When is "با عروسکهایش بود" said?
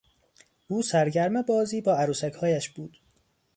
1.81-2.97